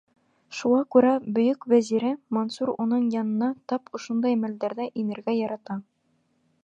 Шуға 0.59 0.77
күрә 0.95 1.11
бөйөк 1.35 1.67
вәзире 1.73 2.13
Мансур 2.37 2.71
уның 2.85 3.05
янына 3.17 3.51
тап 3.73 3.93
ошондай 3.99 4.41
мәлдәрҙә 4.47 4.89
инергә 5.05 5.41
ярата. 5.43 5.81